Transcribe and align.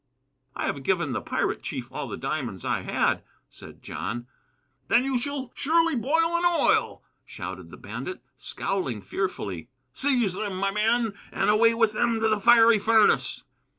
"I 0.55 0.65
have 0.65 0.81
given 0.81 1.11
the 1.11 1.21
pirate 1.21 1.61
chief 1.61 1.91
all 1.91 2.07
the 2.07 2.17
diamonds 2.17 2.65
I 2.65 2.81
had," 2.81 3.21
said 3.51 3.83
John. 3.83 4.25
"Then 4.87 5.03
you 5.03 5.15
shall 5.19 5.51
surely 5.53 5.95
boil 5.95 6.35
in 6.39 6.43
oil!" 6.43 7.03
shouted 7.23 7.69
the 7.69 7.77
bandit, 7.77 8.19
scowling 8.35 9.01
fearfully. 9.01 9.67
"Seize 9.93 10.33
them, 10.33 10.57
my 10.57 10.71
men, 10.71 11.13
and 11.31 11.51
away 11.51 11.75
with 11.75 11.93
them 11.93 12.19
to 12.19 12.27
the 12.29 12.39
fiery 12.41 12.79
furnace." 12.79 13.43